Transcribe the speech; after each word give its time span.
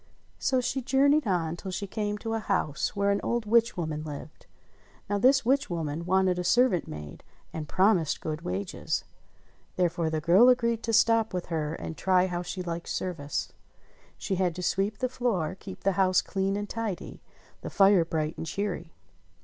So 0.39 0.61
she 0.61 0.81
journeyed 0.81 1.27
on 1.27 1.55
till 1.57 1.69
she 1.69 1.85
came 1.85 2.17
to 2.17 2.33
a 2.33 2.39
house 2.39 2.95
where 2.95 3.11
an 3.11 3.21
old 3.21 3.45
witch 3.45 3.77
woman 3.77 4.01
lived. 4.03 4.47
Now 5.07 5.19
this 5.19 5.45
witch 5.45 5.69
woman 5.69 6.07
wanted 6.07 6.39
a 6.39 6.43
servant 6.43 6.87
maid, 6.87 7.23
and 7.53 7.69
promised 7.69 8.19
good 8.19 8.41
wages. 8.41 9.03
Therefore 9.75 10.09
the 10.09 10.19
girl 10.19 10.49
agreed 10.49 10.81
to 10.85 10.91
stop 10.91 11.35
with 11.35 11.45
her 11.53 11.75
and 11.75 11.95
try 11.95 12.25
how 12.25 12.41
she 12.41 12.63
liked 12.63 12.89
service. 12.89 13.53
She 14.17 14.37
had 14.37 14.55
to 14.55 14.63
sweep 14.63 14.97
the 14.97 15.07
floor, 15.07 15.55
keep 15.59 15.83
the 15.83 15.91
house 16.01 16.23
clean 16.23 16.57
and 16.57 16.67
tidy. 16.67 17.21
THE 17.61 17.69
TWO 17.69 17.69
SISTERS 17.73 17.77
119 17.81 18.01
the 18.01 18.03
fire 18.03 18.03
bright 18.05 18.37
and 18.39 18.47
cheery. 18.47 18.93